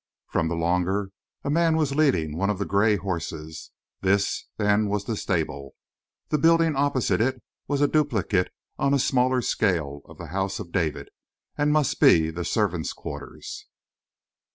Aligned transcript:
From 0.29 0.47
the 0.47 0.55
longer 0.55 1.11
a 1.43 1.51
man 1.51 1.77
was 1.77 1.93
leading 1.93 2.35
one 2.35 2.49
of 2.49 2.57
the 2.57 2.65
gray 2.65 2.95
horses. 2.95 3.69
This, 4.01 4.45
then, 4.57 4.87
was 4.89 5.05
the 5.05 5.15
stable; 5.15 5.75
the 6.29 6.39
building 6.39 6.75
opposite 6.75 7.21
it 7.21 7.39
was 7.67 7.81
a 7.81 7.87
duplicate 7.87 8.51
on 8.79 8.95
a 8.95 8.97
smaller 8.99 9.43
scale 9.43 10.01
of 10.05 10.17
the 10.17 10.29
house 10.33 10.59
of 10.59 10.71
David, 10.71 11.11
and 11.55 11.71
must 11.71 11.99
be 11.99 12.31
the 12.31 12.43
servants' 12.43 12.93
quarters. 12.93 13.67